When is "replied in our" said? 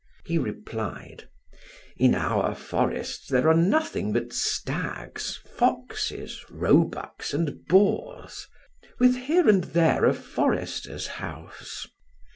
0.39-2.55